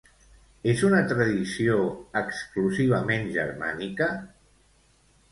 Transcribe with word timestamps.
És 0.71 0.79
una 0.85 1.01
tradició 1.09 1.75
exclusivament 2.21 3.29
germànica? 3.35 4.07